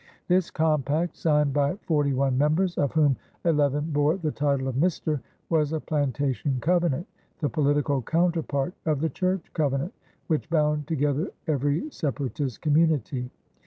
[0.27, 5.21] This compact, signed by forty one members, of whom eleven bore the title of "Mister,"
[5.47, 7.05] was a plantation covenant,
[7.39, 9.93] the political counterpart of the church covenant
[10.25, 13.29] which bound together every Separatist community.